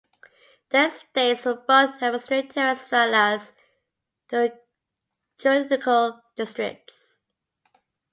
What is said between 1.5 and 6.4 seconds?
both administrative as well as juridical